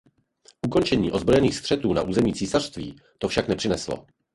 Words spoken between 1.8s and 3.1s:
na území císařství